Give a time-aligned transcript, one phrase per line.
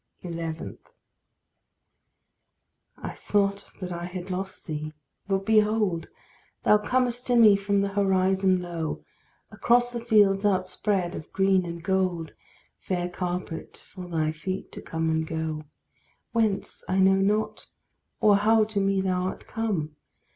[0.23, 0.79] 11.
[2.97, 4.93] I thought that I had lost thee;
[5.27, 6.07] but, behold!
[6.63, 9.05] Thou comest to me from the horizon low,
[9.51, 12.33] Across the fields outspread of green and gold
[12.79, 15.65] Fair carpet for thy feet to come and go.
[16.31, 17.67] Whence I know not,
[18.19, 19.95] or how to me thou art come!